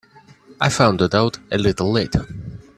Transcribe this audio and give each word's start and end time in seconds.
I 0.59 0.69
found 0.69 0.99
it 1.03 1.13
out 1.13 1.37
a 1.51 1.59
little 1.59 1.91
late. 1.91 2.15